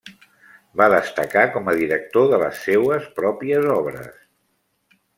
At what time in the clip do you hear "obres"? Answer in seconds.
3.79-4.13